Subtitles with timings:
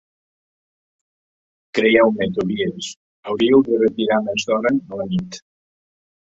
[1.79, 2.87] Creieu-me, Tobies,
[3.29, 5.41] hauríeu de retirar més d’hora a la nit;